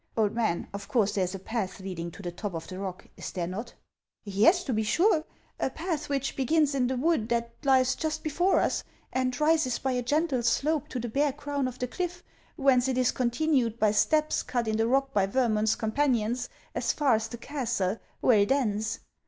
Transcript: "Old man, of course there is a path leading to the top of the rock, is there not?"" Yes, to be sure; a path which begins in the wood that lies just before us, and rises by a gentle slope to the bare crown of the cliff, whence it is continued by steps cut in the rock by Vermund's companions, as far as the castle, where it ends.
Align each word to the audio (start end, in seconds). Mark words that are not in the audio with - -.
"Old 0.17 0.33
man, 0.33 0.67
of 0.73 0.87
course 0.87 1.13
there 1.13 1.23
is 1.25 1.35
a 1.35 1.39
path 1.39 1.79
leading 1.79 2.09
to 2.09 2.23
the 2.23 2.31
top 2.31 2.55
of 2.55 2.67
the 2.67 2.79
rock, 2.79 3.05
is 3.17 3.29
there 3.31 3.45
not?"" 3.45 3.75
Yes, 4.23 4.63
to 4.63 4.73
be 4.73 4.81
sure; 4.81 5.25
a 5.59 5.69
path 5.69 6.09
which 6.09 6.35
begins 6.35 6.73
in 6.73 6.87
the 6.87 6.97
wood 6.97 7.29
that 7.29 7.53
lies 7.63 7.93
just 7.93 8.23
before 8.23 8.59
us, 8.61 8.83
and 9.13 9.39
rises 9.39 9.77
by 9.77 9.91
a 9.91 10.01
gentle 10.01 10.41
slope 10.41 10.87
to 10.87 10.99
the 10.99 11.07
bare 11.07 11.31
crown 11.33 11.67
of 11.67 11.77
the 11.77 11.85
cliff, 11.87 12.23
whence 12.55 12.87
it 12.87 12.97
is 12.97 13.11
continued 13.11 13.77
by 13.77 13.91
steps 13.91 14.41
cut 14.41 14.67
in 14.67 14.77
the 14.77 14.87
rock 14.87 15.13
by 15.13 15.27
Vermund's 15.27 15.75
companions, 15.75 16.49
as 16.73 16.91
far 16.91 17.13
as 17.13 17.27
the 17.27 17.37
castle, 17.37 17.99
where 18.21 18.39
it 18.39 18.51
ends. 18.51 19.01